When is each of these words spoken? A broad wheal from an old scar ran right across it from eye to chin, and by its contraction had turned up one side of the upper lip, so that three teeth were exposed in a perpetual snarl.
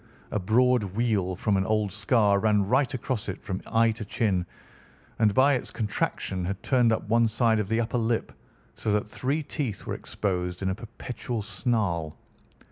A 0.31 0.39
broad 0.39 0.81
wheal 0.95 1.35
from 1.35 1.57
an 1.57 1.65
old 1.67 1.91
scar 1.91 2.39
ran 2.39 2.67
right 2.67 2.91
across 2.91 3.29
it 3.29 3.43
from 3.43 3.61
eye 3.67 3.91
to 3.91 4.03
chin, 4.03 4.47
and 5.19 5.31
by 5.35 5.53
its 5.53 5.69
contraction 5.69 6.43
had 6.45 6.63
turned 6.63 6.91
up 6.91 7.07
one 7.07 7.27
side 7.27 7.59
of 7.59 7.67
the 7.69 7.79
upper 7.79 7.99
lip, 7.99 8.31
so 8.73 8.91
that 8.93 9.07
three 9.07 9.43
teeth 9.43 9.85
were 9.85 9.93
exposed 9.93 10.63
in 10.63 10.71
a 10.71 10.73
perpetual 10.73 11.43
snarl. 11.43 12.17